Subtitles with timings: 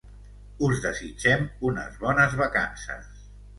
[0.67, 3.15] us desitgem unes bones vacances